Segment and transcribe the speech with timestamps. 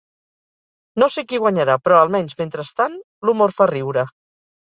[1.01, 2.95] No sé qui guanyarà, però almenys, mentrestant,
[3.29, 4.07] l’humor fa riure….